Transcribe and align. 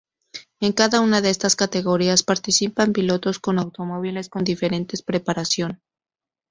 En 0.61 0.71
cada 0.73 0.99
una 0.99 1.21
de 1.21 1.29
estas 1.29 1.55
categorías 1.55 2.23
participan 2.23 2.91
pilotos 2.91 3.37
con 3.37 3.59
automóviles 3.59 4.29
con 4.29 4.43
diferente 4.43 4.97
preparación. 5.05 5.79